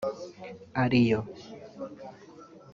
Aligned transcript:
ari 0.83 0.97
yo 1.09 1.19